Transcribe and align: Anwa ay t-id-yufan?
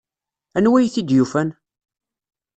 Anwa 0.57 0.77
ay 0.77 0.87
t-id-yufan? 0.93 1.49